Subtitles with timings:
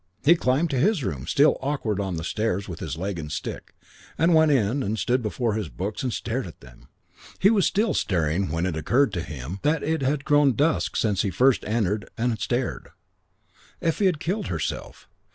[0.25, 3.75] He climbed to his room, still awkward on stairs with his leg and stick,
[4.17, 6.87] and went in and stood before his books and stared at them.
[7.37, 11.21] He was still staring when it occurred to him that it had grown dusk since
[11.21, 12.89] he first entered and stared.
[13.79, 15.07] Effie had killed herself....